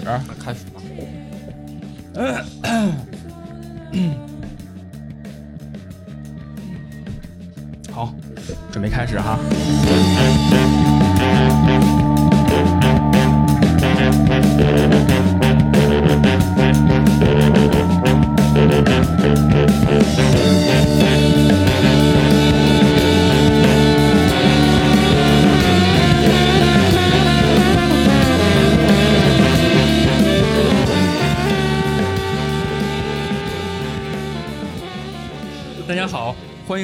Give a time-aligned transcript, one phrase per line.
[0.00, 0.81] 始，开始吧。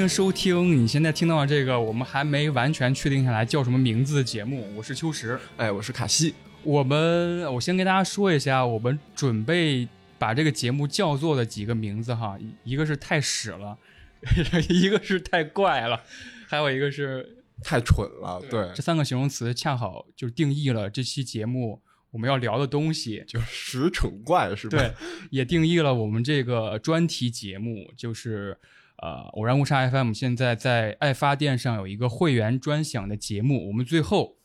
[0.08, 4.66] 迎收听你现在听到的这个我们还没完全确定下来叫什么名字的节目。
[4.74, 6.34] 我是秋实，哎，我是卡西。
[6.62, 9.86] 我们我先跟大家说一下，我们准备
[10.18, 13.76] 把这个节目叫做的几个名字哈，一个是太屎了，
[14.70, 16.00] 一个是太怪了，
[16.48, 18.42] 还有一个是太蠢了。
[18.48, 24.78] 对，这三个形容词恰好就定义了这期节目我们要聊的东西，就是屎蠢怪是吧？
[24.78, 24.90] 对，
[25.30, 28.56] 也定义了我们这个专题节目，就是
[29.02, 34.36] 呃，偶然误差 FM 现在在爱发电上有一个会员专享的节目，我们最后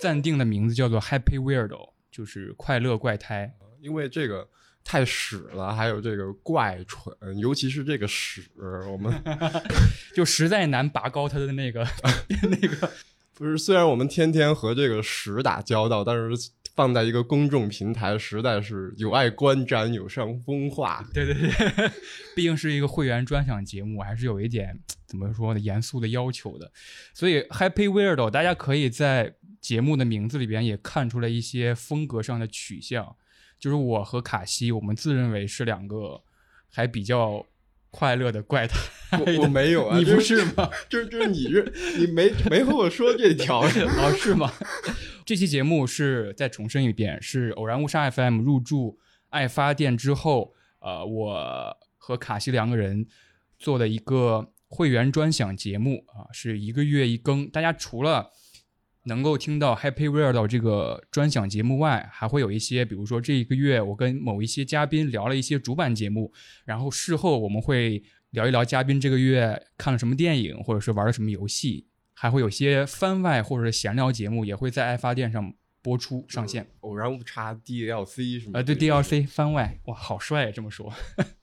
[0.00, 3.54] 暂定的名字叫做 Happy Weirdo，就是快乐怪胎。
[3.80, 4.48] 因为这个
[4.84, 8.42] 太屎了，还有这个怪蠢，尤其是这个屎，
[8.90, 9.12] 我们
[10.14, 11.86] 就实在难拔高它的那个
[12.42, 12.90] 那个。
[13.34, 21.04] 不是，虽然我们天天和这个屎打交道，但是放在一个公众平台，实在是有碍观瞻，有伤风化。
[21.12, 21.90] 对对对，
[22.36, 26.70] 毕竟是一个会员专享节目，还是有一点怎么说呢，严肃的要求的。
[27.12, 33.16] 所以 Happy Weirdo，大家可以在节目的名字里边也看出来一些风格上的取向。
[33.58, 36.22] 就是我和卡西，我们自认为是两个
[36.70, 37.44] 还比较
[37.90, 38.76] 快乐的怪胎。
[39.12, 40.70] 我我没有啊，你不是吗？
[40.88, 41.64] 就是就是你这
[41.96, 44.52] 你没没和我说这条 哦，是吗？
[45.24, 48.98] 这期节目是再重申一遍，是偶然误杀 FM 入驻
[49.30, 53.06] 爱发电之后，呃，我和卡西两个人
[53.58, 57.48] 做的一个会员专享节目啊，是一个月一更。
[57.48, 58.30] 大家除了
[59.04, 66.32] 能够听到 Happy Weirdo 这个专享节目外，还会有一些，比如说这一个月我跟某一些嘉宾聊了一些主板节目，
[66.64, 76.66] 然后事后我们会聊一聊嘉宾这个月看了什么电影，或者是玩了什么游戏，还会有些番外或者是闲聊节目也会在爱发电上播出上线。
[76.80, 78.58] 偶然误差 DLC 什么？
[78.58, 80.92] 呃，对 DLC 番外，哇，好帅，这么说。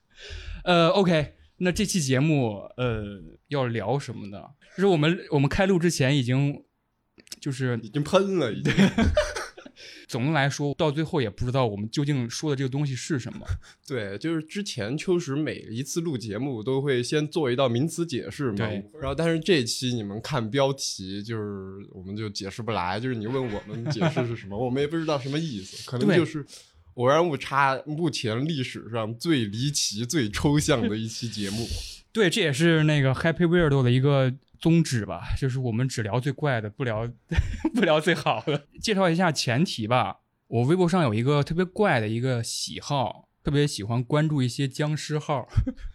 [0.65, 4.43] 呃，OK，那这期节目呃要聊什么呢？
[4.75, 6.64] 就是我们我们开录之前已经
[7.39, 8.73] 就是已经喷了，已经。
[10.07, 13.45] 总的来说，到最后也不知道我们究竟说的这个东西是什么。
[13.85, 26.45] 对，就是之前秋实每一次录节目都会先做一道名词解释嘛，对然后但是这期你们看标题，就是我们就解释不来，就是你问我们解释是什么， 我们也不知道什么意思，可能就是
[26.93, 31.67] 偶然误差目前历史上最离奇、最抽象的一期节目。
[32.13, 37.07] 对，这也是那个 Happy Weirdo 的一个宗旨吧，就是我们只聊最怪的，不聊
[37.73, 38.67] 不聊最好的。
[38.81, 40.17] 介绍一下前提吧，
[40.47, 45.47] 我微博上有一个特别怪的一个喜好，特别喜欢关注一些僵尸号，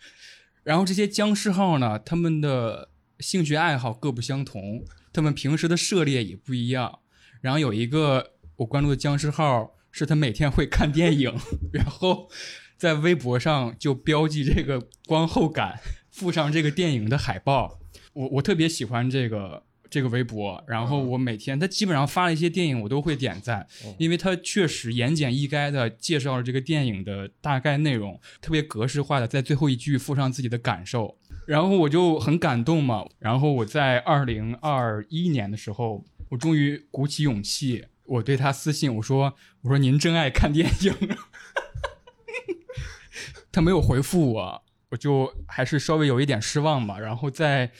[0.64, 7.00] 然后这些僵尸号呢，他们的兴趣爱好各不相同，他们平时的涉猎也不一样。
[7.40, 11.34] 然后有一个我关注的僵尸号，是他每天会看电影，
[11.72, 12.28] 然后
[12.76, 17.78] 在微博上就标记这个观后感，附上这个电影的海报。
[18.12, 23.66] 我我特别喜欢这个这个微博，然后我每天他基本上发了一些电影，我都会点赞，
[23.98, 33.04] 因为他确实言简意赅的介绍了这个电影的大概内容，特别格式化的在最后一句附上自己的感受，然后我就很感动嘛。
[33.18, 40.94] 然后我在二零二一年的时候，我终于鼓起勇气，我对他私信我说我说您真爱看电影，
[43.50, 47.00] 他没有回复我，我就还是稍微有一点失望吧。
[47.00, 47.72] 然后在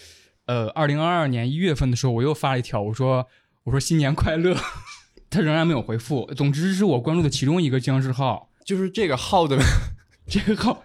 [0.50, 3.28] 呃二零二二年一月份的时候，我又发了一条，我说
[3.62, 4.56] 我说新年快乐，
[5.30, 6.26] 他仍然没有回复。
[6.34, 9.56] 总之是我关注的其中一个僵尸号，就是这个号的
[10.26, 10.82] 这个号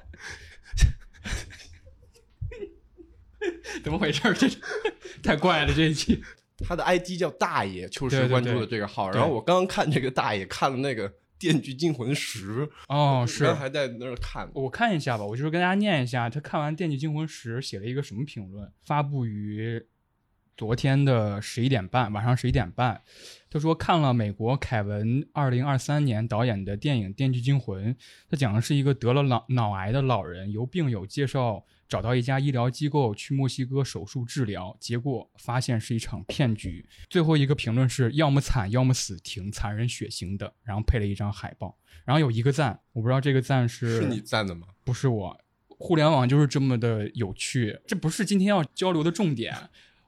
[3.84, 4.22] 怎么回事？
[4.34, 4.48] 这
[5.24, 6.24] 太怪了这一期。
[6.60, 9.12] 他的 ID 叫大爷，秋对对实关注的这个号。
[9.12, 11.10] 对然后我刚刚看这个大爷看了那个
[11.45, 14.50] 《电锯惊魂十》，哦，是还在那儿看。
[14.56, 19.86] 我看一下吧，我就是跟大家念一下，他看完《电锯惊魂十》写了一个什么评论，发布于
[20.57, 23.00] 昨天的十一点半，晚上十一点半，
[23.51, 27.94] 他说看了美国凯文二零二三年导演的电影《电锯惊魂》，
[28.27, 36.88] 他讲的是一个得了脑脑癌的老人由病友介绍找到一家医疗机构去墨西哥手术治疗，结果发现是一场骗局。
[37.10, 44.68] 最后一个评论是要么惨，要么死，挺残忍血腥的，然后配了一张海报，然后有一个赞，我不知道这个赞是是你赞的吗？
[44.84, 49.56] 不是我，互联网就是这么的有趣，这不是今天要交流的重点。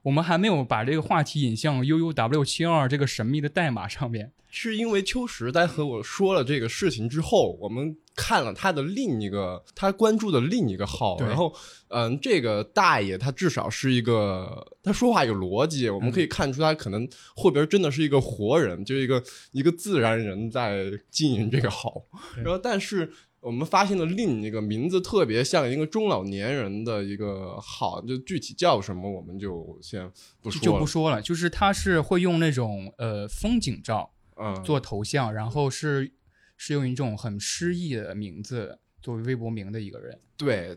[0.02, 4.32] 我们还没有把这个话题引向 UUW 七幺二这个神秘的代码上面。
[4.50, 11.54] 是因为秋实在和我说了这个事情之后，我们看了他的另一个他关注的另一个号，然后
[11.88, 17.06] 嗯，这个大爷他至少是一个他说话有逻辑，我们可以看出他可能
[17.36, 19.22] 后边真的是一个活人，就是一个
[19.52, 22.02] 一个自然人在经营这个号，
[22.36, 23.12] 然后但是。
[23.40, 30.64] 我们发现了另一个名字特别像一个中老年人的一个好，就具体叫什么我们就先不说了。
[30.64, 36.12] 就不说了，就是他是会用那种呃风景照嗯，做头像，然后是
[36.56, 40.20] 是用一种很诗意的名字作为微博名的一个人。
[40.36, 40.76] 对，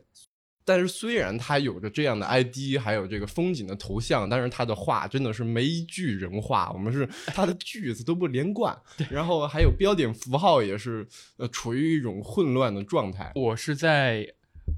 [0.64, 8.78] 但是虽然他有着这样的 ID，还有这个风景的头像，但是他的话真的是没一句人话，我们是 他的句子都不连贯，
[9.10, 13.32] 然后还有标点符号也是呃处于一种混乱的状态。
[13.36, 14.28] 我是在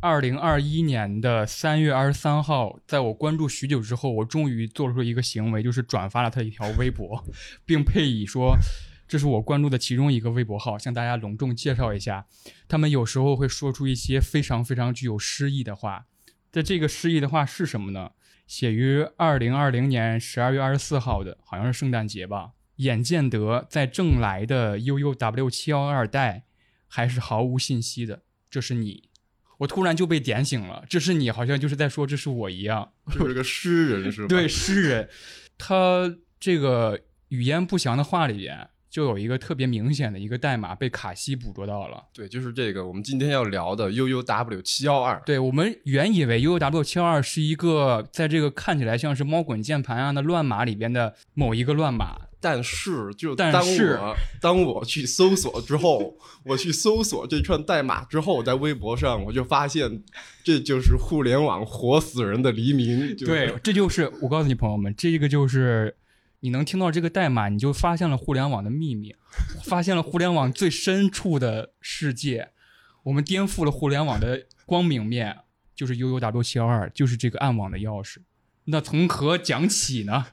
[0.02, 7.24] 二零二一年的三月二十三号，在我关注许久之后，我终于做出一个行为，就是转发了他一条微博，
[7.66, 8.56] 并配以说。
[9.08, 12.26] 这是我关注的其中一个微博号，向大家隆重介绍一下。
[12.68, 16.06] 他们有时候会说出一些非常非常具有诗意的话。
[16.52, 18.12] 在这个诗意的话是什么呢？
[18.46, 22.52] 写于二零二零年十二月二十四号的，好像是圣诞节吧。
[22.78, 26.46] 眼见得在正来的 UUW 七幺二代
[26.88, 29.10] 还是毫无信息的，这是你。
[29.60, 32.92] 我突然就被点醒了，这是你，好像就是在说这是我一样。
[33.12, 34.28] 就是个诗人是吧？
[34.28, 35.10] 对，诗人，
[35.58, 42.04] 他这个语言不详的话里边就有一个特别明显的一个代码被卡西捕捉到了。
[42.14, 45.20] 对，就是这个我们今天要聊的 UUW 七幺二。
[45.26, 60.04] 对我们原以为 UUW 七幺二是一个在这个看起来像是猫滚键盘啊的乱码里边的某一个乱码，但是，就当但是我当我去搜索之后， 我去搜索这串代码之后，在微博上我就发现，
[60.44, 63.18] 这就是互联网活死人的黎明。
[63.18, 65.96] 就是对，这就是我告诉你朋友们，这个就是
[66.44, 69.16] 你能听到这个代码，你就发现了互联网的秘密，
[69.64, 72.50] 发现了互联网最深处的世界。
[73.04, 75.38] 我们颠覆了互联网的光明面，
[75.74, 78.18] 就是 UUW 七幺二，就是这个暗网的钥匙。
[78.66, 80.26] 那从何讲起呢？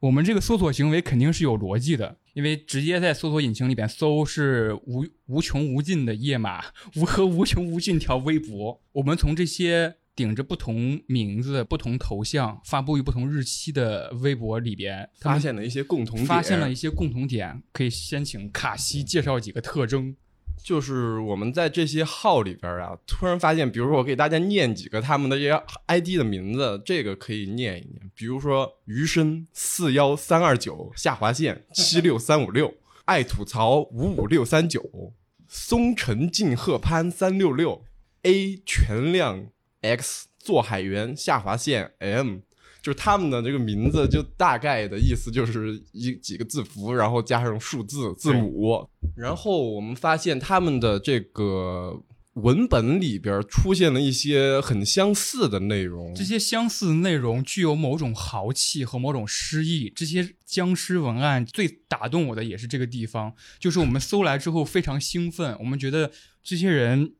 [0.00, 6.64] 我们这个搜索行为肯定是有逻辑的，因为直接在搜索引擎里边搜是无无穷无尽的页码，
[6.96, 8.80] 无和无穷无尽条微博。
[8.92, 17.62] 我们从这些顶着不同名字、不同头像、发布于不同日期的微博里边，发现了一些共同点，发现了一些共同点。
[17.72, 20.16] 可以先请卡西介绍几个特征。
[20.62, 32.72] 就是我们在这些号里边啊，突然发现，比如说我给大家念几个他们的这些 ID 的名字，这个可以念一念，比如说余生四幺三二九下划线七六三五六，
[33.04, 35.12] 爱吐槽五五六三九，
[35.48, 37.84] 松城静鹤潘三六六
[38.22, 39.48] ，A 全亮
[39.84, 42.38] X 做海员下划线 M。
[42.82, 48.86] 就是他们的这个名字，就大概的意思就是一几个字符，然后加上数字字母，
[49.16, 51.98] 然后我们发现他们的这个
[52.34, 56.14] 文本里边出现了一些很相似的内容。
[56.14, 59.90] 这些相似的内容具有某种豪气和某种诗意。
[59.96, 66.10] 这些僵尸文案最打动我的也是这个地方，就是我们搜来之后非常兴奋，我们觉得
[66.42, 67.14] 这些人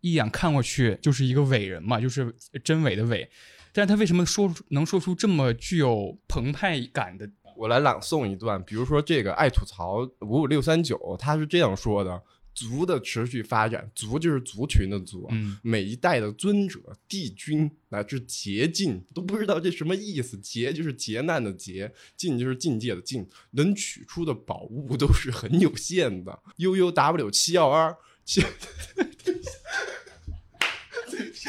[0.00, 3.28] 一眼看过去就是一个伟人嘛，就是真伪的伪。
[3.72, 7.28] 但是他为什么说能说出这么具有澎湃感的？
[7.56, 12.22] 我来朗诵一段，比如说这个爱吐槽五五六三九，他是这样说的：
[12.54, 16.78] 族的持续发展，族就是族群的族，嗯，每一代的尊者、
[17.08, 20.38] 帝君乃至劫尽，都不知道这什么意思。
[20.38, 26.38] 劫就是劫难的劫，境就是境界的境，能取出的宝物都是很有限的。
[26.58, 27.96] U U W 七幺二
[29.18, 29.32] 七，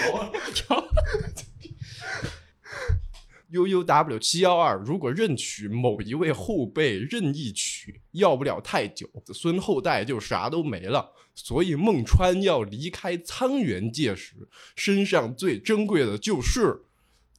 [3.52, 11.14] U U W 七幺二，如果任取某一位后辈任意取，要不了太久，子孙后代就啥都没了。
[11.34, 16.84] 所以孟川要离开苍原界时，身上最珍贵的就是，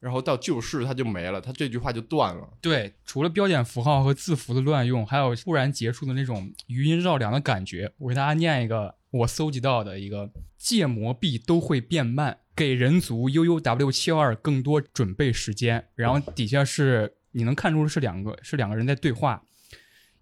[0.01, 2.49] 然后到旧世他就没了，他这句话就断了。
[2.61, 7.93] 对，除了标点符号和字符的乱用，还有突然结束的那种余音绕梁的感觉。
[7.99, 15.89] 我给大家念一个我搜集到的一个戒魔币都会变慢，给人族 UUW 七幺二更多准备时间。
[15.95, 19.43] 然后底下是你能看出是两个是两个人在对话，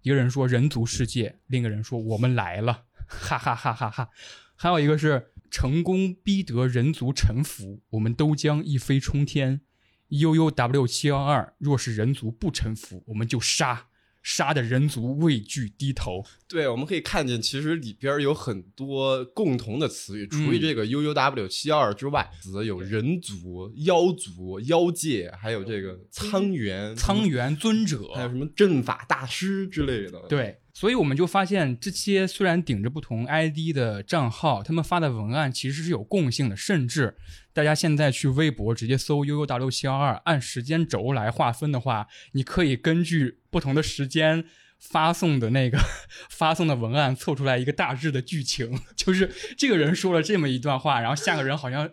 [0.01, 4.09] 一个人说人族世界，另一个人说我们来了，哈哈哈哈哈。
[4.55, 9.61] 还有一个是成功逼得人族臣服，我们都将一飞冲天。
[10.07, 13.88] U U W 七幺二，若是人族不臣服，我们就杀。
[14.29, 16.23] 杀的人族畏惧低头。
[16.47, 20.27] 对，我们可以看见，其实里边有很多共同的词语。
[20.27, 30.19] 除了这个 U U W 七幺二之外，词有人族、妖族、妖界，还有这个苍元、苍元尊者，还有什么阵法大师之类的。
[30.29, 30.59] 对。
[30.71, 36.55] 所以我们就发现，这些虽然顶着不同 ID 的账号，他们发的文案其实是有共性的。
[36.55, 37.17] 甚至
[37.51, 44.45] 大家现在去微博直接搜 “uuw 七幺二”，按时间轴来划分的话，你可以根据不同的时间
[44.77, 45.77] 发送的那个
[46.29, 48.79] 发送的文案，凑出来一个大致的剧情。
[48.95, 51.89] 就是这个人说了这么一段话，然后下个人好像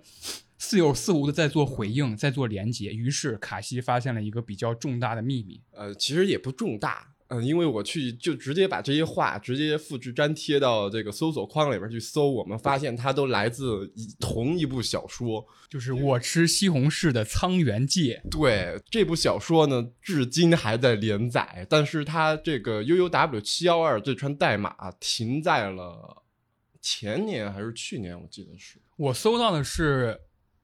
[0.58, 2.92] 似有似无的在做回应，在做连接。
[2.92, 5.60] 于是卡西发现了一个比较重大的秘密。
[5.72, 7.15] 呃，其实也不重大。
[7.28, 18.22] 嗯，因为我去就直接把这些话直接复制粘贴到这个搜索框里边去搜，我们发现它都来自同一部小说，就是《我吃西红柿的苍原界》。
[18.30, 26.22] 对，这部小说呢，至今还在连载，但是它这个 U U W 七幺二这串代码停在了
[26.80, 28.78] 前年还是去年，我记得是。
[28.96, 30.12] 我搜到的是《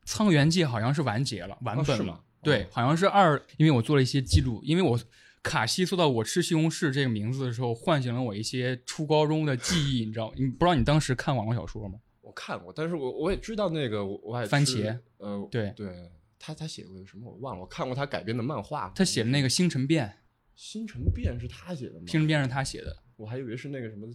[0.05, 2.23] 苍原界》，好像是完结了，完本了。
[2.41, 4.97] 对，好像是二，因为我做了一些记录，因为我。
[5.43, 10.33] 卡西说到我吃西红柿这个名字的时候，唤醒了我一些初高中的记忆，你知道？
[10.37, 11.99] 你不知道你当时看网络小说吗？
[12.21, 20.07] 我看过，但是我我也知道那个，我还番茄，呃，对对，他他写过什么我忘了，我看过他改编的漫画，他写的那个《星辰变》，
[20.55, 22.05] 《星辰变》是他写的吗？
[22.11, 24.07] 《星辰变》是他写的，我还以为是那个什么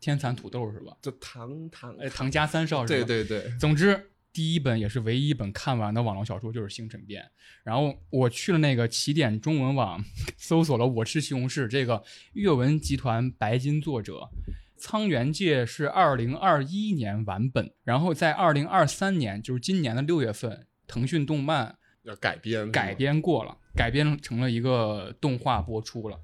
[0.00, 0.96] 天蚕土豆是吧？
[1.00, 3.06] 这唐唐哎，唐家三少是吧？
[3.06, 4.10] 对对对，总之。
[4.34, 7.22] 第一本也是唯一一本看完的网络小说就是《星辰变》，
[7.62, 10.04] 然后我去了那个起点中文网，
[10.36, 14.14] 搜索了《我吃西红柿》这个阅文集团白金作者，
[14.76, 26.18] 《苍原界》是二零二一年完本，然后在二零二三年，就是今年的六月份，腾讯动漫要改编，改编过了，改编成了一个动画播出了，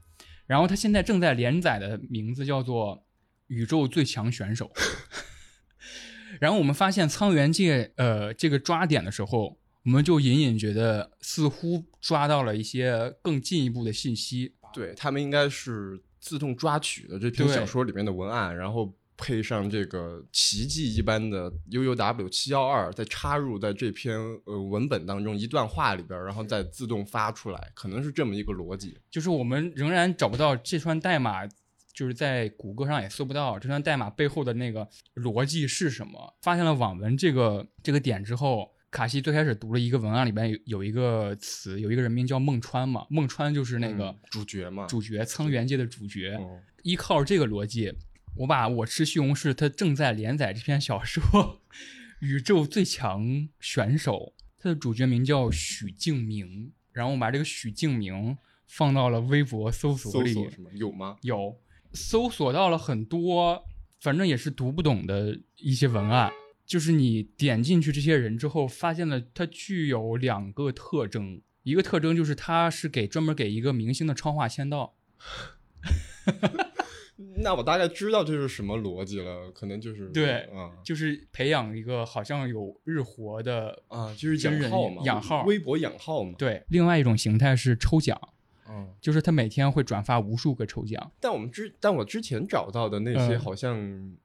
[0.49, 2.97] 然后它现在正在连载的名字叫做
[3.47, 4.69] 《宇宙最强选手》。
[6.41, 14.55] 然后我们发现苍原界，呃，这个抓点的时候，我们就隐隐觉得似乎抓到了一些更进一步的信息。
[14.73, 28.97] 对他们应该是自动抓取的这篇小说里面的文案，然后配上这个奇迹一般的 U U W 七幺二，再插入在这篇呃文本当中一段话里边，然后再自动发出来，可能是这么一个逻辑。
[29.11, 31.47] 就是我们仍然找不到这串代码。
[32.01, 36.35] 就是在谷歌上也搜不到这段代码背后的那个逻辑是什么。
[36.41, 46.41] 发现了网文这个这个点之后，卡西最开始读了一个文案，里边有有一个词，有一个人名叫孟川嘛，孟川就是那个主角嘛，主角苍原界的主角。
[46.83, 47.93] 依靠这个逻辑，
[48.35, 51.23] 我把我吃西红柿，他正在连载这篇小说
[52.21, 60.35] 《宇宙最强选手》，他的主角名叫许敬明，然后我把这个许敬明放到了微博搜索里，
[60.73, 61.19] 有吗？
[61.21, 61.61] 有。
[61.93, 63.65] 搜索到了很多，
[64.01, 66.31] 反正也是读不懂的一些文案。
[66.67, 71.41] 就是你点进去这些人之后，发现了它具有两个特征。
[71.63, 74.95] 一个特征就是它是给专门给一个明星的超话签到。
[77.43, 86.35] 那我大概知道这是什么逻辑了，可能就是对，啊，就是培养一个好像有日活的啊，就是养号嘛养号，微博养号嘛。
[86.39, 88.19] 对，另外一种形态是抽奖。
[88.73, 93.77] 嗯，就是他每天会转发无数个抽奖，但我们之但我之前找到的那些好像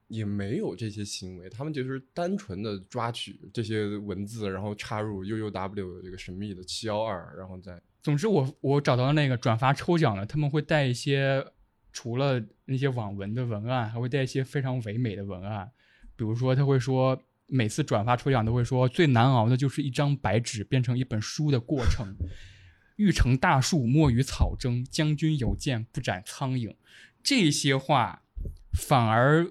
[0.06, 11.44] 也没有这些行为，他们就是单纯的抓取这些文字，然后插入 U U W 这个神秘的七幺二，然后再总之我我找到那个转发抽奖的，他们会带一些
[11.92, 15.68] 除了那些网文的文案，还会带一些非常唯美的文案，
[16.14, 22.14] 比如说他会说每次转发抽奖都会说最难熬的就是一张白纸变成一本书的过程。
[22.96, 24.84] 欲成大树，莫与草争。
[24.90, 26.74] 将军有剑，不斩苍蝇。
[27.22, 28.22] 这些话
[28.72, 29.50] 反而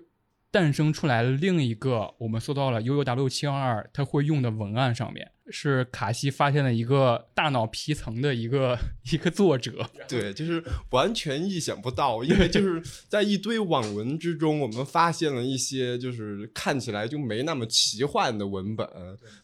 [0.56, 5.30] 诞生出来了另一个，我们搜到了 U U W 七幺二，它会用的文案上面。
[5.52, 8.76] 是卡西发现了一个大脑皮层的一个
[9.12, 18.90] 一个作者，对，就是完全意想不到，因为就是在一堆网文之中，我们发现了一些就是看起来就没那么奇幻的文本，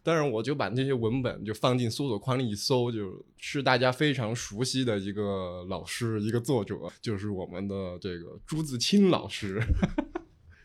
[0.02, 9.62] 当然我就把这些文本就放进搜索框里一搜，就是大家非常熟悉的一个老师，一个作者，就是我们的这个朱自清老师。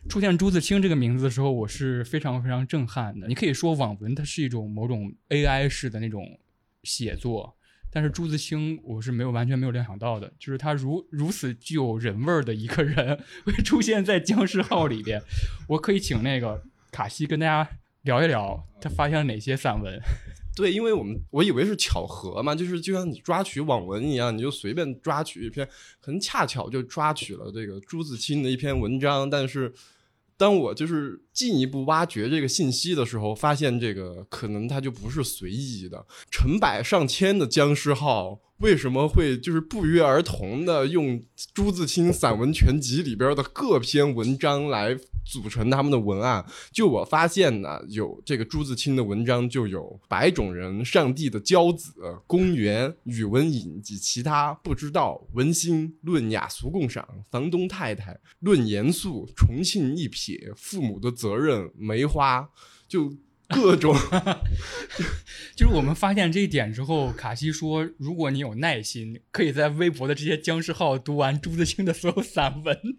[0.09, 3.27] 出现朱自清这个名字的时候，我是非常非常震撼的。
[3.27, 6.39] 你可以说网文它是一种某种 AI 式的那种
[6.83, 7.55] 写作，
[7.91, 15.21] 但是朱自清我是没有完全没有料想到的，就是他如如此具有人味儿的一个人 会出现在僵尸号里边。
[15.67, 17.69] 我可以请那个卡西跟大家
[18.03, 19.99] 聊一聊他发现了哪些散文。
[20.55, 25.67] 对，因为我们我以为是巧合嘛，就是就像你抓取网文一样，你就随便抓取一篇，
[25.99, 29.29] 很恰巧就抓取了这个朱自清的一篇文章。
[29.29, 29.71] 但是，
[30.37, 38.39] 当我就是进一步挖掘这个信息的时候，发现这个可能它就不是随意的，成百上千的僵尸号。
[38.59, 41.23] 为什么会就是不约而同的用
[41.53, 46.43] 朱自清散文全集里边的各篇文章来组成他们的文案？
[46.71, 51.91] 就我发现呢，有这个朱自清的文章就有《白种人》《上帝的骄子》
[52.25, 62.41] 《公园》《宇文颖及其他不知道》《文心》《论雅俗共赏》《房东太太》《论严肃》《重庆一瞥》《父母的责任》《梅花》
[62.87, 63.13] 就。
[63.49, 63.95] 各种，
[65.55, 72.79] 就是我们发现这一点之后，卡西说：“如果你有耐心，可以在微博的这些僵尸号读完朱自清的所有散文。”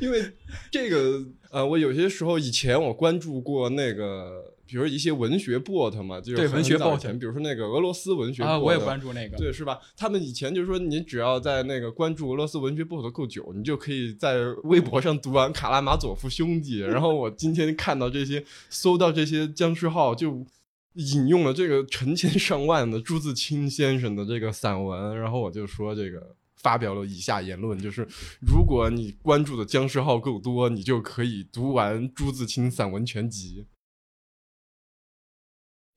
[0.00, 0.32] 因为
[0.70, 4.57] 这个，呃，我有些时候以前我关注过那个。
[4.68, 9.78] 比如一些文学 bot 嘛，就是对文学 bot，比如说那个俄罗斯文学啊，我也关注那个，对，是吧？
[9.96, 16.82] 他们以前就是说，你只要在那个关注俄罗斯文学 bot 够久，你就可以在微博上读完《卡拉马佐夫兄弟》。
[16.86, 20.44] 然后我今天看到这些，搜到这些僵尸号，就
[20.92, 25.18] 引用了这个成千上万的朱自清先生的这个散文。
[25.18, 28.06] 然后我就说，这个发表了以下言论，就是
[28.40, 33.64] 如果你关注的僵尸号够多，你就可以读完朱自清散文全集。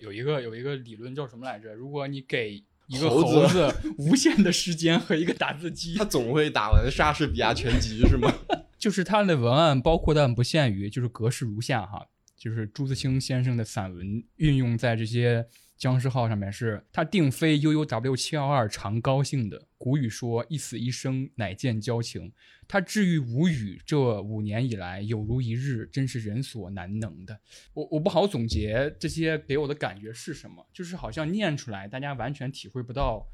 [0.02, 1.74] 有一个有一个理论叫什么来着？
[1.74, 8.34] 如果你给一个猴子无限的时间和一个打字机，他总会打完莎士比亚全集，是吗？
[8.78, 12.06] 就是他的文案包括但不限于，就是格式如下哈，
[12.38, 15.46] 就是朱自清先生的散文运用在这些。
[15.82, 19.68] 僵尸号上面是他定非 U U W 七幺二常高兴的。
[19.80, 22.32] 古语说一死一生乃见交情。
[22.68, 27.40] 他至于无语，这五年以来有如一日，真是人所难能的。
[27.74, 33.26] 我我不好总结这些给我的感觉是什么，就是好像念出来，大家完全体会不到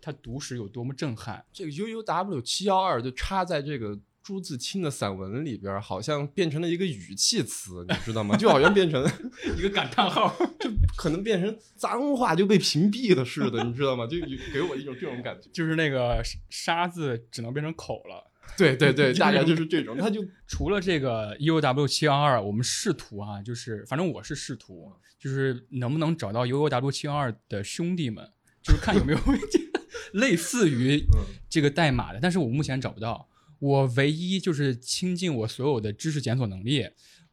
[0.00, 1.44] 他读时有多么震撼。
[1.52, 4.00] 这个 U U W 七幺二就插在这个。
[4.22, 8.36] 朱自清的散文里边，好像变成了一个语气词，你知道吗？
[8.36, 9.04] 就好像变成
[9.58, 14.06] 一个感叹号，就可能变成脏话就被屏蔽了似的，你知道吗？
[14.06, 14.16] 就
[14.52, 18.30] 给我一种这种感觉，就是那个沙字只能变成口了。
[18.56, 19.96] 对对对， 大概就是这种。
[19.96, 28.24] 他就 除了这个 U W 七幺二，我们试图啊，就是反正我是试图，就是能不能找到 U W 七幺二的兄弟们，
[28.62, 29.18] 就是看有没有
[30.12, 31.02] 类似于
[31.48, 33.28] 这个代码的，但是我目前找不到。
[33.62, 36.84] 我唯一就是倾尽我所有的知识检索能力，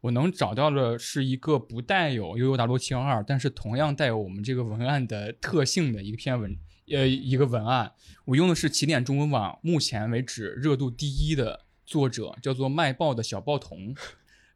[0.01, 6.55] 我能找到的是一个不带有 U U W 七幺二，但是同样带有我们这个文案的特性的一篇文，
[6.91, 7.91] 呃，一个文案。
[8.25, 13.95] 我用的是起点中文网目前为止热度第一的作者，叫做卖报的小报童，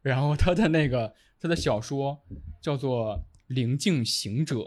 [0.00, 2.20] 然后他的那个他的小说
[2.62, 3.16] 叫做
[3.48, 4.58] 《灵境行者》。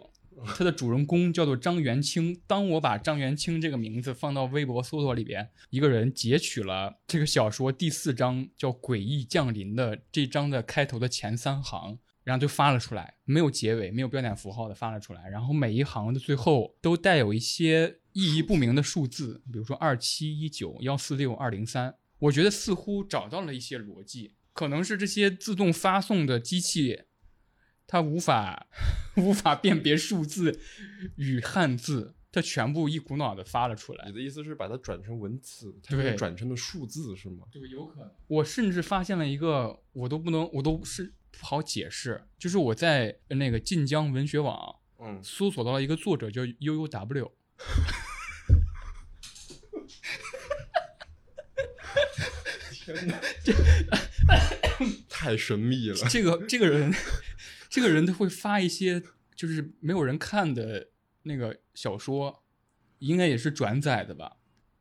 [0.45, 2.39] 他的主人公叫做张元清。
[2.45, 15.27] 当我把张元清这个名字放到微博搜索里边，一个人截取了这个小说第四章叫《诡异降临》的这章的开头的前三行，然后就发了出来，没有结尾，没有标点符号的发了出来。
[15.29, 21.95] 然后每一行的最后都带有一些意义不明的数字，比如说二七一九幺四六二零三。
[22.19, 27.01] 我觉得似乎找到了一些逻辑，可能是这些自动发送的机器。
[27.87, 28.67] 它无法
[29.15, 30.59] 无法辨别数字
[31.15, 34.07] 与汉字，它全部一股脑的发了出来。
[34.07, 37.47] 你的意思是把它转成文字，它是转成了数字是吗？
[37.49, 38.11] 这个有可能。
[38.27, 42.27] 我甚至发现了一个，我都不能，我都是不好解释。
[42.37, 47.31] 就是我在那个晋江文学网，嗯，搜索到了一个作者叫 U U W。
[52.73, 53.17] 天哪，
[55.07, 55.95] 太神秘了。
[56.09, 56.93] 这个这个人。
[57.77, 59.03] 这个人他会发一些
[59.35, 60.87] 就是没有人看的
[61.21, 62.43] 那个小说，
[62.97, 64.37] 应该也是转载的吧。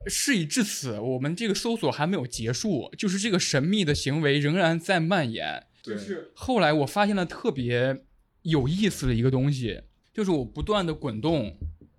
[0.06, 5.66] 事已至此，我们这个搜索还没有结束，就是这个神秘的行为仍然在蔓延。
[5.82, 8.06] 就是后来我发现了特别
[8.40, 9.82] 有意思的一个东西，
[10.14, 11.58] 就是我不断的滚动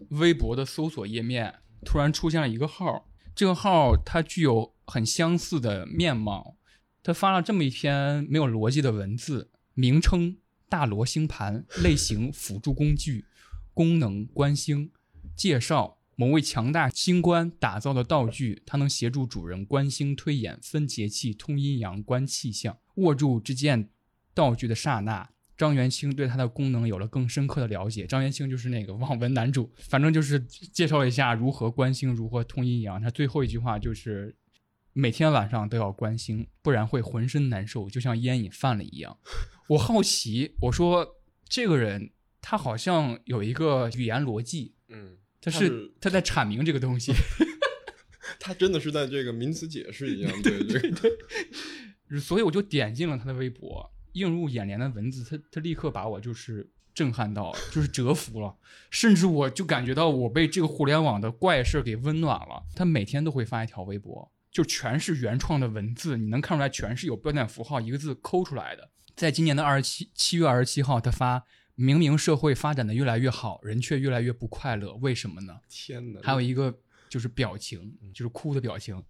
[0.10, 6.58] 微博的搜索页面，突然出现了一个号，这个号它具有很相似的面貌，
[7.04, 10.38] 他发了这么一篇没有逻辑的文字，名称。
[10.70, 13.26] 大罗星盘类型辅助工具，
[13.74, 14.92] 功能观星，
[15.36, 22.78] 介绍某位强大星官打造的道具，它能协助主人观星推演、分节气、通阴阳、观气象。
[22.96, 23.90] 握住这件
[24.34, 28.08] 道具的刹那，张元清对它的功能有了更深刻的了解。
[28.08, 33.00] 张元清就是那个网文男主，反正就是介绍一下如何观星，如何通阴阳。
[33.00, 34.36] 他最后一句话就是
[35.00, 39.16] 每天晚上都要关心，不然会浑身难受，就像烟瘾犯了一样。
[39.68, 41.08] 我好奇，我说
[41.48, 42.10] 这个人
[42.42, 47.14] 他好像有一个语言逻辑，嗯，他是他在阐明这个东西。
[48.42, 58.58] 他真的是在这个名词解释一样，对对对所以我就点进了他的微博，映入眼帘的文字，他他立刻把我就是震撼到了，就是折服了，
[58.90, 62.64] 甚至我就感觉到我被这个互联网的怪事给温暖了。
[62.76, 68.90] 他每天都会发一条微博，就全是原创的文字，你能看出来全是有标点符号一个字抠出来的。
[69.16, 71.44] 在今年的二十七七月二十七号，他发
[71.76, 75.60] 明明社会发展的越来越好，人却越来越不快乐，为什么呢？
[75.70, 76.20] 天哪！
[76.24, 76.76] 还有一个
[77.08, 79.04] 就是表情，就是哭的表情。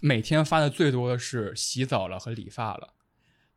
[0.00, 2.94] 每天发的最多的是洗澡了和理发了。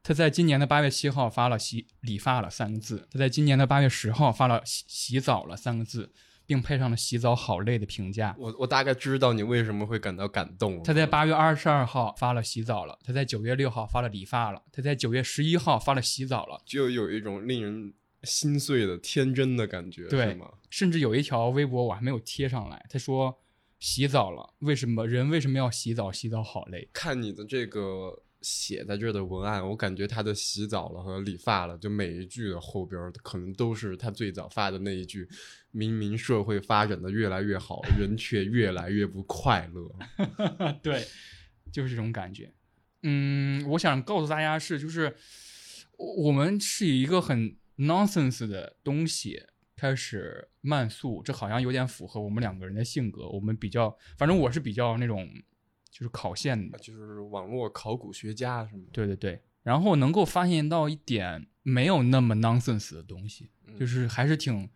[0.03, 6.13] 他在今年的八月七号发了洗理发了三个字，他在今年的八月十号发了洗洗澡了三个字，
[6.45, 8.35] 并配上了洗澡好累的评价。
[8.37, 10.81] 我我大概知道你为什么会感到感动了。
[10.83, 20.49] 他在八月二十二号发了洗澡了，他在九月六号发了理发了，他在九月十一号发了洗澡了，就有一种令人心碎的天真的感觉，对吗？
[20.69, 23.39] 甚至有一条微博我还没有贴上来，他说
[23.79, 26.11] 洗澡了，为什么人为什么要洗澡？
[26.11, 26.89] 洗澡好累。
[26.93, 35.27] 看你的这个写在这儿的文案，我感觉他的洗澡了和理发了，就每一句的后边可能都是他最早发的那一句
[35.71, 39.89] ：“明明社会发展的越来越好，人却越来越不快乐。
[40.83, 41.07] 对，
[41.71, 42.51] 就是这种感觉。
[43.03, 45.15] 嗯，我想告诉大家是，就是
[45.97, 49.41] 我们是以一个很 nonsense 的东西
[49.75, 53.27] 开始慢速，这好像有点符合我们两个人的性格。
[53.29, 55.27] 我们比较，反正我是比较那种
[55.93, 58.67] 就是考线的，就是网络考古学家？
[58.91, 64.67] 对对对，然后能够发现到一点没有那么 nonsense 的东西，就是还是挺，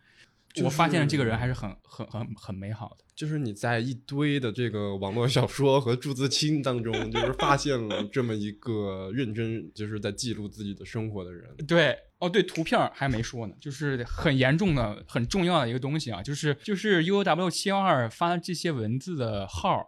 [0.64, 3.04] 我发现了这个人还是很很很很美好的。
[3.16, 11.50] 就是你在一堆的这个网络小说和朱自清当中，就是发现了这么一个认真就是在记录自己的生活的人。
[11.68, 19.88] 对，哦，对，图片还没说呢，就是很严重的、很重要的一个东西啊，就是就是 U W 七幺二发这些文字的号儿，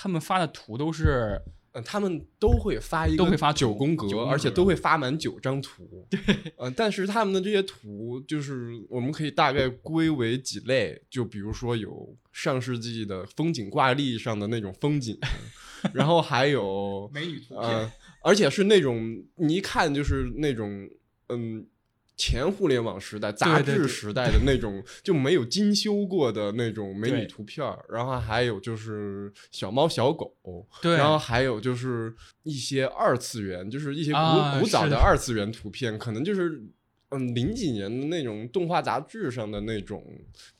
[0.00, 6.06] 他们发的图都是嗯，他们都会发一个都会发九宫格，而且都会发满九张图。
[6.08, 6.20] 对，
[6.56, 15.18] 嗯，但是他们的这些图，就是我们可以大概归为几类，就比如说有上世纪的风景挂历上的那种风景，
[15.92, 17.90] 然后还有美女图呃，
[18.22, 20.88] 而且是那种你一看就是那种
[21.30, 21.66] 嗯。
[22.18, 30.36] 前互联网时代、杂志时代的那种 就没有精修过的那种美女图片儿，然后还有就是小猫小狗，
[30.82, 34.96] 对，然后还有就是一些二次元，就是一些古、啊古早的的。
[34.96, 36.60] 二次元图片，可能就是
[37.10, 40.04] 嗯零几年的那种动画杂志上的那种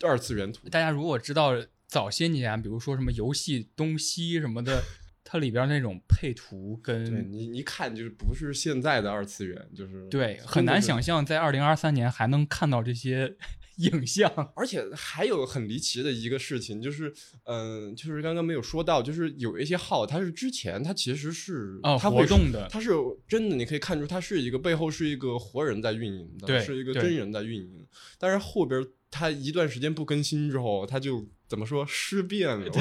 [0.07, 0.68] 二次元图。
[0.68, 1.53] 大家如果知道
[1.88, 4.83] 早些年，比如说什么游戏东西什么的，
[5.31, 11.23] 它里边那种配图跟你一看就是不是现在的二次元，就是对很难想象。
[11.23, 13.37] 在二零二三年还能看到这些
[13.77, 14.33] 影像。
[14.57, 17.12] 而且还有很离奇的一个事情，就是，
[17.45, 22.93] 嗯、就是刚刚没有说到，就是有一些号，它是之前它其实是哦它会活动的它是
[23.29, 27.87] 真的，你可以看出它是一个背后是一个活人在运营的，对是一个真人在运营。
[28.17, 32.67] 但是后边它一段时间不更新之后，它就怎么说尸变了，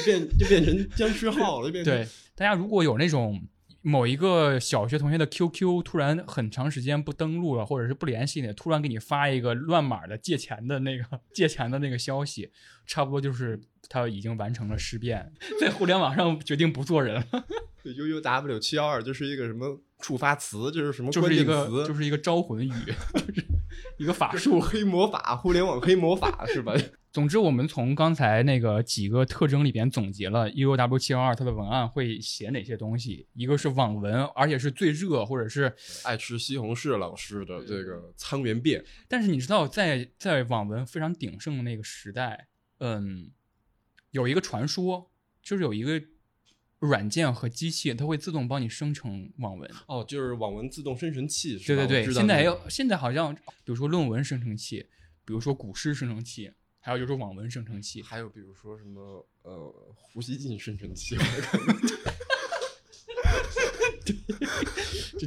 [0.00, 3.40] 就变就变成僵尸号了，就变成对，大家如果有那种
[3.82, 12.50] 某一个小学同学的 QQ 突然很长时间不登录了，或者是不联系你，突然给你发一个乱码的借钱的那个借钱的那个消息，
[12.86, 13.58] 差不多就是
[13.88, 17.44] 他已经完成了尸变，在互联网上决定不做人了，
[17.84, 22.70] U U W 七幺二，就是一个什么触发词，就是什么就是一关键词，个就是一个招魂语，
[23.14, 23.46] 就是
[23.96, 24.60] 一个法术。
[24.60, 26.74] 黑魔法，互联网黑魔法是吧？
[27.12, 33.26] 总之，我们从刚才那个几个特征里边总结了 EOW 七幺二它的文案会写哪些东西。
[33.34, 42.46] 一个是网文，而且是最热，或者是，爱吃西红柿老师的这个苍原变，但是你知道在，在网文非常鼎盛的那个时代，
[42.78, 43.32] 嗯，
[44.12, 45.10] 有一个传说，
[45.42, 46.00] 就是有一个
[46.78, 49.68] 软件和机器，它会自动帮你生成网文。
[49.88, 54.86] 哦，就是网文自动生成器，对对对，现在也那个有，现在好像比如说论文生成器，
[55.24, 58.02] 比如说古诗生成器，还有就是网文生成器。
[58.02, 61.16] 还有比如说什么呃呼吸进生成器，
[64.04, 64.14] 这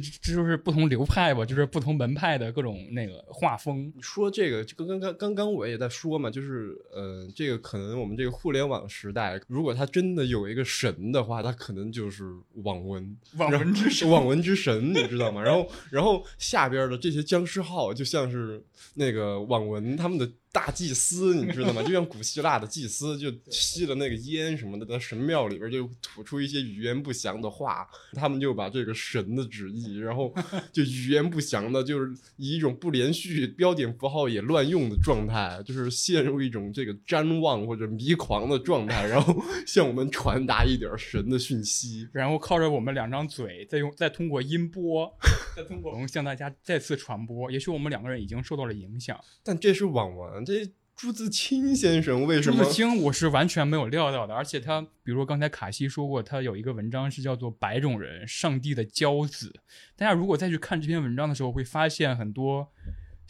[0.20, 3.92] 这就是不同流派吧，就是不同门派的各种那个画风。
[3.94, 12.24] 你说这个，就刚刚刚刚我也在说嘛，就是呃，这个可能我们这个互联网时代，如果它真的有一个神的话，它可能就是
[12.64, 15.40] 网文，网文之神，网文之神，你知道吗？
[15.42, 18.62] 然后然后下边的这些僵尸号就像是
[18.94, 20.28] 那个网文他们的。
[20.54, 21.82] 大祭司，你知道吗？
[21.82, 30.32] 就像古希腊的祭司，就吸了那个烟什么的，在神庙里边就吐出一些语言不详的话，他们就把这个神的旨意，然后
[30.72, 39.34] 就语言不详的，就是以一种不连续、标点符号也乱用的状态，就是陷入一种这个瞻望或者迷狂的状态，然后
[39.66, 45.12] 向我们传达一点神的讯息，然后靠着我们两张嘴，再用再通过音波，
[45.56, 47.50] 再通过向大家再次传播。
[47.50, 50.43] 也许我们两个人已经受到了影响，但这是网文。
[50.44, 52.62] 这朱自清先生为什么？
[52.62, 59.48] 朱自清我是完全没有料到的，而且他，比如说刚才卡西说过，他有一个文章是叫做《白种人：上帝的骄子》。
[59.96, 62.70] 大家如果再去看这篇文章的时候，会发现很多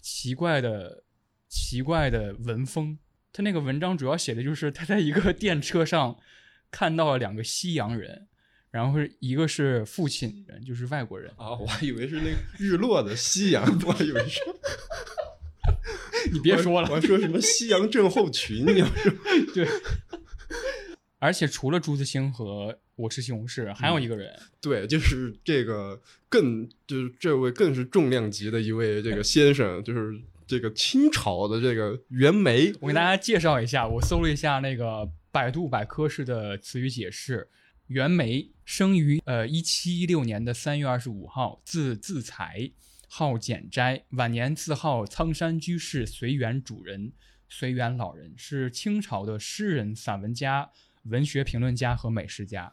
[0.02, 1.04] 奇怪的、
[1.48, 2.98] 奇怪的文风。
[3.32, 6.16] 他那个文章主要写的就是他在一个 电车上
[6.70, 8.28] 看到了两个西洋人，
[8.70, 14.40] 然后一个是父亲人，就是外国人啊，我还以为是那个日落的夕阳，我还以为是。
[16.34, 18.66] 你别说了，我说什么夕阳症候群？
[18.66, 19.12] 你要说
[19.54, 19.68] 对，
[21.20, 30.12] 而且除了朱自清和我是西红柿，还有一个人，对，就是这个更就是这位更是重量级的一位这个先生，就是
[30.44, 32.72] 这个清朝的这个袁枚。
[32.80, 37.48] 我给大家介绍一下，我搜了一下那个百度百科式的词语解释：
[37.86, 42.72] 袁枚生于呃一七一六年的三月二十五号，字自才。
[43.08, 47.12] 号简斋，晚年自号苍山居士随园主人、
[47.48, 50.70] 随园老人，是清朝的诗人、散文家、
[51.04, 52.72] 文学评论家和美食家。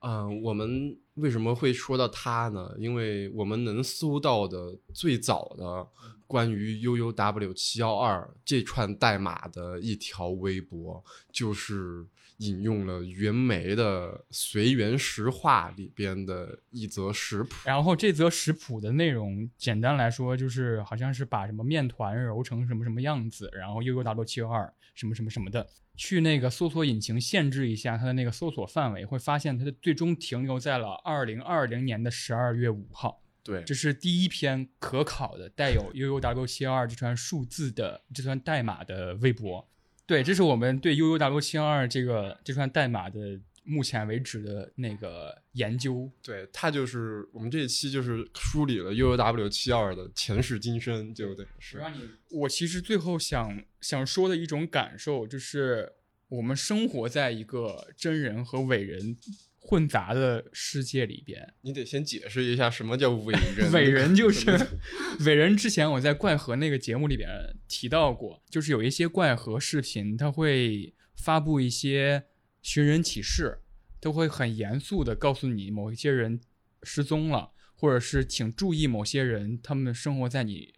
[0.00, 2.74] 嗯，我们为什么会说到他呢？
[2.78, 5.86] 因为我们能搜到的最早的
[6.26, 12.06] 关于 UUW 七幺二这串代码的一条微博，就是。
[12.42, 33.22] 引用了袁枚的《随园食话》里边的一则食谱，然后这则食谱的内容，简单来说就是好像是把什么面团揉成什么什么样子，然后又又达到七二什么什么什么的，去那个搜索引擎限制一下它的那个搜索范围，会发现它的最终停留在了二零二零年的十二月五号。
[33.44, 39.68] 对，这是第一篇可考的带有 UUW 七二这串数字的这串代码的微博。
[40.06, 46.10] 对，这是我们对 UUW 七幺二这个这串代码的目前为止的那个研究。
[46.22, 51.46] 对，它就是我们这一期就是梳理了 UUW 七二的前世今生，对不对？
[51.58, 51.80] 是。
[52.30, 55.92] 我其实最后想想说的一种感受就是，
[56.28, 59.16] 我们生活在一个真人和伪人。
[59.64, 63.70] 混杂的世界里边，你得先解释一下什么叫伪人。
[63.72, 64.50] 伪人就是
[65.20, 65.56] 伪人。
[65.56, 67.28] 之前我在怪盒那个节目里边
[67.68, 72.24] 提到过，就是有一些怪盒视频，他会发布一些
[72.60, 73.60] 寻人启事，
[74.00, 76.40] 都会很严肃的告诉你某一些人
[76.82, 80.74] 失踪了，或者是请注意某些人，他们生活在你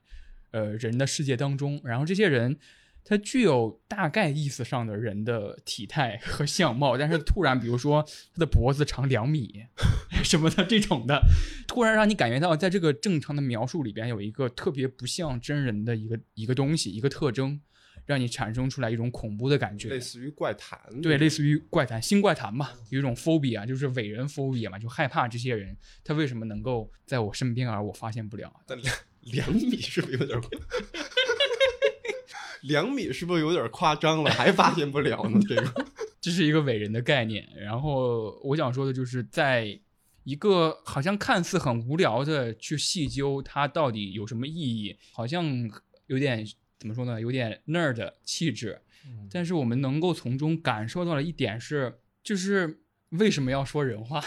[0.51, 2.59] 呃人的世界当中，然后这些人。
[3.05, 9.63] 他具有大概意思上的人的体态和相貌，但是突然，比如说他的脖子长两米
[10.25, 11.21] 什么的这种的，
[11.69, 17.61] 突然让你感觉到，在这个正常的描述里边有一个特别不像真人的一个一个东西，一个特征，
[18.07, 28.51] 让你产生出来一种恐怖的感觉，类似于怪谈，对，类似于怪谈，新怪谈嘛，有一种 phobia，就是伟人 phobia 嘛，就害怕这些人，他为什么能够在我身边而我发现不了？
[28.67, 30.41] 但两两米是不是有点？
[32.65, 34.31] 两米是不是有点夸张了？
[34.31, 35.39] 还发现不了呢？
[35.47, 35.87] 这个
[36.21, 37.47] 这是一个伟人的概念。
[37.57, 39.79] 然后我想说的就是，在
[40.23, 45.45] 一个好像看似很无聊的去细究它到底有什么意义，好像
[46.07, 46.47] 有点
[46.79, 47.21] 怎么说呢？
[47.21, 48.81] 有点 nerd 气质。
[49.31, 54.25] 但是我们能够从中感受到了一点是，就是为什么要说人话？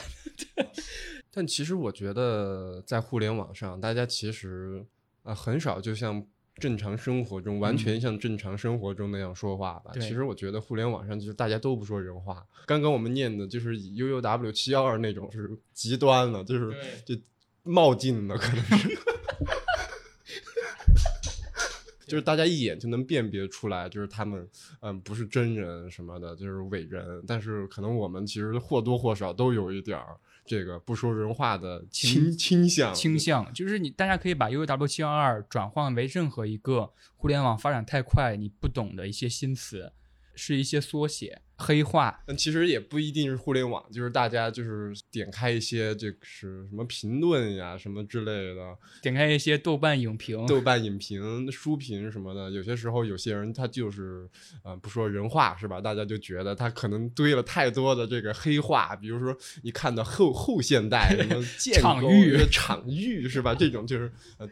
[1.34, 4.86] 但其实我觉得在互联网上，大家其实
[5.24, 6.24] 啊很少就像。
[6.60, 9.92] 正常生活中完全像正常生活中那样说话吧。
[9.94, 12.46] 其实我觉得互联网上就是大家都不说人话。
[12.66, 17.16] 刚刚我们念的就是以 UUW 七幺二那种是极端了，就是就
[17.64, 18.98] 冒进的，可能是，
[22.08, 24.48] 就是大家一眼就能辨别出来，就是他们
[24.82, 27.24] 嗯不是真人什么的，就是伪人。
[27.28, 30.18] 但是可能我们其实或多或少都有一点儿。
[30.48, 39.92] 这个不说人话的倾倾向，倾向就是你，大家可以把 U W 七幺二转换为任何一个互联网发展太快你不懂的一些新词，
[40.38, 42.24] 是一些缩写、黑话。
[42.26, 52.52] 但其实也不一定是互联网，就是大家就是点开一些这个是什么评论呀、什么之类的，点开一些豆瓣影评，豆瓣影评、书评什么的。
[52.52, 54.30] 有些时候有些人他就是
[54.64, 55.82] 呃不说人话是吧？
[55.82, 63.56] 大家就觉得他可能堆了太多的这个黑话，比如说你看到后后现代什么 建构场域场域是吧？
[63.56, 64.48] 这种就是呃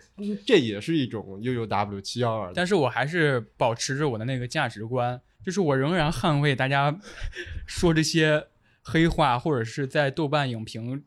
[0.45, 2.51] 这也是一种 UUW 七幺二。
[2.55, 6.99] 但是我还是保持着我的那个价值观，就是我仍然捍卫大家
[7.67, 8.47] 说这些
[8.81, 11.03] 黑话或者是在豆瓣影评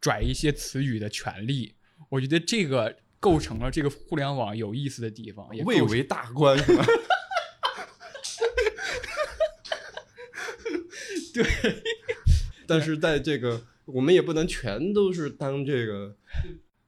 [0.00, 1.74] 拽一些词语的权利。
[2.08, 6.84] 我觉得这个构成了这个互联网有意思的地方，也蔚为大观是吧？
[11.34, 11.44] 对，
[12.66, 16.16] 但是在这个我们也不能全都是当这个，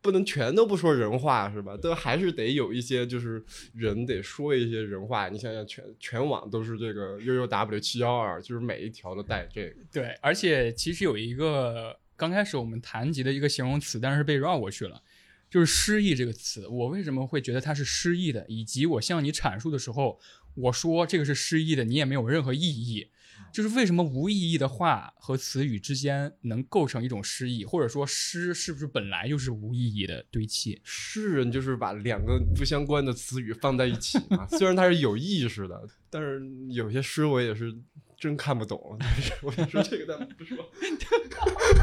[0.02, 1.76] 不能全都不说人话是吧？
[1.76, 5.28] 都还是得有一些就是人得说一些人话。
[5.28, 9.76] 你想想全全网都是这个 UUW 七幺二，就是每一条都带这个。
[9.92, 15.00] 对，而且其实有一个刚开始我们谈及的一个形容词，但是被绕过去了，
[15.48, 16.66] 就是失忆这个词。
[16.66, 18.44] 我为什么会觉得它是失忆的？
[18.48, 20.18] 以及我向你阐述的时候，
[20.56, 23.08] 我说这个是失忆的，你也没有任何异议。
[23.52, 30.80] 就是为什么无意义的话和词语之间能构成一种诗意，或者说诗是不是本来就是无意义的堆砌？
[30.82, 37.72] 诗人就是把两个不相关的词语放在一起嘛，虽然它是有意识的，但是有些诗我也是
[38.16, 38.96] 真看不懂。
[38.98, 40.56] 但是我想说这个，但不说。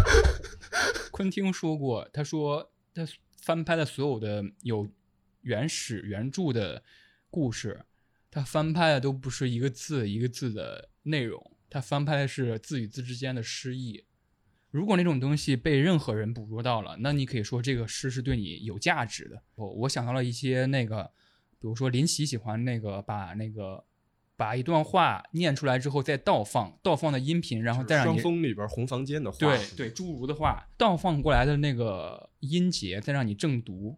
[1.11, 3.05] 昆汀说过，他说他
[3.41, 4.89] 翻拍的所有的有
[5.41, 6.81] 原始原著的
[7.29, 7.85] 故事，
[8.31, 14.03] 他翻拍的都不是一个字一个字的内容，他翻拍的是字与字之间的诗意。
[14.71, 19.41] 如果那种东西被任何人捕捉到了，那你可以说这个诗是对你有价值的。
[19.55, 21.03] 我我想到了一些那个，
[21.59, 23.83] 比如说林夕喜欢那个把那个
[24.37, 33.97] 把一段话念出来之后再倒放，倒放的音频，然后再让你双峰里边红房间的话，对对，侏儒的话倒放过来的那个音节，再让你正读，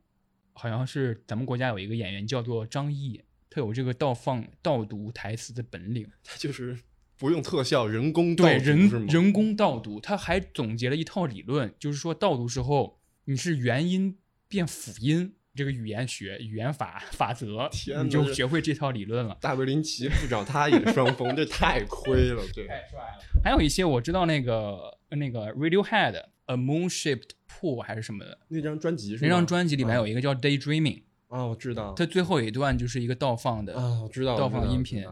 [0.54, 6.80] 好像是咱们国家有一个演员叫做张译，他有这个倒放倒读台词的本领，他就是
[7.22, 15.36] 不用特效，人工倒对人人工倒读，他还总结了一套理论，就是说倒读时候你是元音变辅音。
[15.54, 19.38] 这个语言学、语言法法则，天你就学会这套理论了。
[19.42, 22.42] 大卫林奇不找他演双峰，这太亏了。
[22.54, 23.42] 这 帅了。
[23.44, 35.06] 还有一些我知道，那个那个 Radiohead A Moon Shaped Pool 还是什么的，那张专辑是那张专辑里面有一个叫 Daydreaming，啊，我知道，它最后一段就是一个倒放的，啊，我知道，倒放音频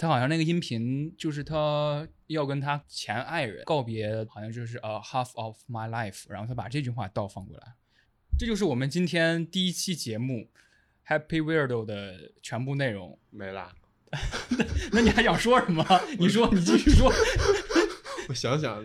[0.00, 7.74] 他好像那个音频就是他要跟他前爱人告别，好像就是呃 half of my life，然后他把这句话倒放过来，
[8.38, 10.48] 这就是我们今天第一期节目
[11.06, 13.18] Happy Weirdo 的全部内容。
[13.28, 13.74] 没啦。
[14.90, 15.84] 那你还想说什么？
[16.18, 17.12] 你说，你继续说。
[18.28, 18.82] 我想想，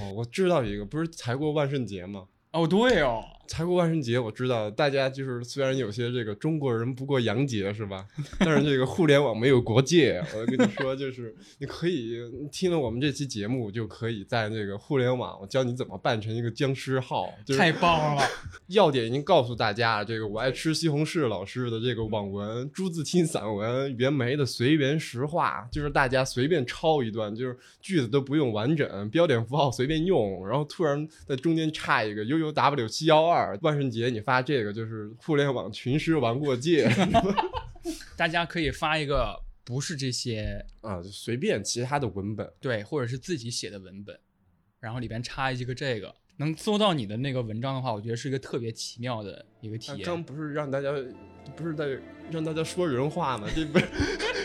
[0.00, 2.26] 哦，我知道一个，不是才过万圣节吗？
[2.50, 8.06] 哦，对哦，才过万圣节，我知道大家就是虽然有些这个中国人不过洋节是吧？
[8.38, 10.22] 但是这个互联网没有国界。
[10.32, 17.28] 我跟你说，就是你可以你听了我们这期节目，就可以在这个互联网，我教你怎么办成一个僵尸号。
[17.44, 18.22] 就是太棒了！
[18.68, 36.90] 要点已经告诉大家了，这个我爱吃西红柿老师的这个网文、朱自清散文、袁枚的随园实话，就是大家随便抄一段，就是句子都不用完整，标点符号随便用，然后突然在中间插一个 U U W 七幺二，万圣节你发这个就是互联网群尸玩过界
[38.16, 42.50] 大家可以发一个不是这些啊，就随便其他的文本。
[42.60, 44.18] 对，或者是自己写的文本，
[44.80, 49.98] 然后里边插一个这个，能搜到你的那个文章的话，我觉得是一个特别奇妙的一个体验。
[49.98, 50.90] 他刚不是让大家
[51.56, 51.98] 不是在
[52.30, 53.48] 让大家说人话吗？
[53.54, 53.86] 这不是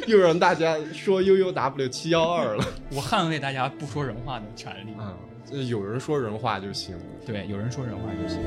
[0.08, 2.65] 又让大家说 U U W 七幺二了。
[2.93, 4.93] 我捍卫大家不说人话的权利。
[4.93, 6.97] 啊，这有人说人话就行。
[7.25, 8.39] 对，有人说人话就行。